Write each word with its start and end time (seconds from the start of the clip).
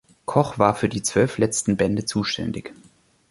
Koch 0.25 0.57
war 0.57 0.73
für 0.73 0.89
die 0.89 1.03
zwölf 1.03 1.37
letzten 1.37 1.77
Bände 1.77 2.05
zuständig. 2.05 2.73